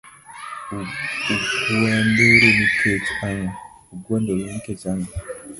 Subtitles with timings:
[1.71, 5.11] Ugwandoru nikech ang’o?